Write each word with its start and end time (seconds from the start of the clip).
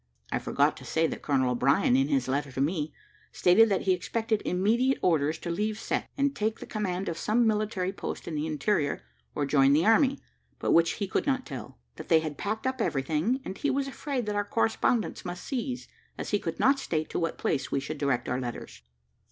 I 0.31 0.39
forgot 0.39 0.75
to 0.77 0.83
say 0.83 1.05
that 1.05 1.21
Colonel 1.21 1.51
O'Brien, 1.51 1.95
in 1.95 2.07
his 2.07 2.27
letter 2.27 2.51
to 2.53 2.59
me, 2.59 2.91
stated 3.31 3.69
that 3.69 3.83
he 3.83 3.93
expected 3.93 4.41
immediate 4.45 4.97
orders 5.03 5.37
to 5.37 5.51
leave 5.51 5.77
Cette, 5.77 6.09
and 6.17 6.35
take 6.35 6.59
the 6.59 6.65
command 6.65 7.07
of 7.07 7.19
some 7.19 7.45
military 7.45 7.93
post 7.93 8.27
in 8.27 8.33
the 8.33 8.47
interior, 8.47 9.03
or 9.35 9.45
join 9.45 9.73
the 9.73 9.85
army, 9.85 10.19
but 10.57 10.71
which 10.71 10.93
he 10.93 11.07
could 11.07 11.27
not 11.27 11.45
tell; 11.45 11.77
that 11.97 12.09
they 12.09 12.19
had 12.19 12.35
packed 12.39 12.65
up 12.65 12.81
everything, 12.81 13.41
and 13.45 13.59
he 13.59 13.69
was 13.69 13.87
afraid 13.87 14.25
that 14.25 14.35
our 14.35 14.43
correspondence 14.43 15.23
must 15.23 15.43
cease, 15.45 15.87
as 16.17 16.31
he 16.31 16.39
could 16.39 16.59
not 16.59 16.79
state 16.79 17.07
to 17.11 17.19
what 17.19 17.37
place 17.37 17.71
we 17.71 17.79
should 17.79 17.99
direct 17.99 18.27
our 18.27 18.39
letters. 18.41 18.81